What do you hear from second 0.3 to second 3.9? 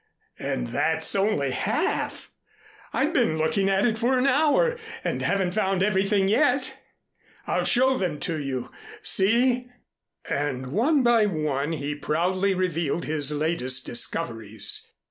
And that's only half. I've been looking at